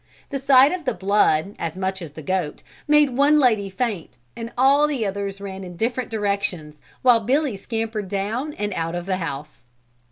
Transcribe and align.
The 0.31 0.39
sight 0.39 0.71
of 0.71 0.85
the 0.85 0.95
blood 0.95 1.55
as 1.59 1.77
much 1.77 2.01
as 2.01 2.13
the 2.13 2.23
goat 2.23 2.63
made 2.87 3.11
one 3.11 3.37
lady 3.37 3.69
faint 3.69 4.17
and 4.35 4.51
all 4.57 4.87
the 4.87 5.05
others 5.05 5.39
ran 5.39 5.63
in 5.63 5.75
different 5.75 6.09
directions 6.09 6.79
while 7.03 7.19
Billy 7.19 7.55
scampered 7.55 8.07
down 8.09 8.53
and 8.55 8.73
out 8.73 8.95
of 8.95 9.05
the 9.05 9.17
house. 9.17 9.65